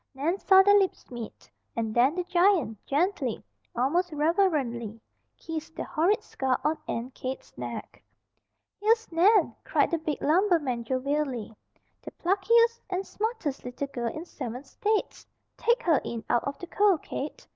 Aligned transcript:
Nan 0.15 0.39
saw 0.39 0.63
their 0.63 0.79
lips 0.79 1.11
meet, 1.11 1.47
and 1.75 1.93
then 1.93 2.15
the 2.15 2.23
giant 2.23 2.83
gently, 2.87 3.43
almost 3.75 4.11
reverently, 4.11 4.99
kissed 5.37 5.75
the 5.75 5.83
horrid 5.83 6.23
scar 6.23 6.59
on 6.63 6.75
Aunt 6.87 7.13
Kate's 7.13 7.55
neck. 7.55 8.01
"Here's 8.79 9.11
Nan!" 9.11 9.53
cried 9.63 9.91
the 9.91 9.99
big 9.99 10.19
lumberman 10.23 10.83
jovially. 10.85 11.55
"The 12.01 12.09
pluckiest 12.13 12.81
and 12.89 13.05
smartest 13.05 13.63
little 13.63 13.85
girl 13.89 14.11
in 14.11 14.25
seven 14.25 14.63
states! 14.63 15.27
Take 15.55 15.83
her 15.83 16.01
in 16.03 16.23
out 16.31 16.45
of 16.45 16.57
the 16.57 16.65
cold, 16.65 17.03
Kate. 17.03 17.45